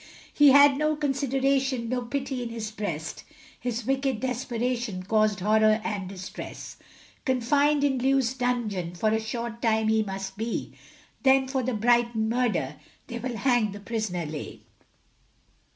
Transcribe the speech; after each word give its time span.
He 0.33 0.49
had 0.49 0.79
no 0.79 0.95
consideration, 0.95 1.87
No 1.87 2.01
pity 2.01 2.41
in 2.41 2.49
his 2.49 2.71
breast, 2.71 3.23
His 3.59 3.85
wicked 3.85 4.19
desperation 4.19 5.03
Caused 5.03 5.41
horror 5.41 5.79
and 5.83 6.09
distress 6.09 6.77
Confined 7.23 7.83
in 7.83 7.99
Lewes 7.99 8.33
dungeon, 8.33 8.95
For 8.95 9.09
a 9.09 9.19
short 9.21 9.61
time 9.61 9.89
he 9.89 10.01
must 10.01 10.37
be, 10.37 10.73
Then 11.21 11.47
for 11.47 11.61
the 11.61 11.75
Brighton 11.75 12.29
murder, 12.29 12.77
They 13.05 13.19
will 13.19 13.37
hang 13.37 13.73
the 13.73 13.79
prisoner 13.79 14.25
Leigh. 14.25 14.61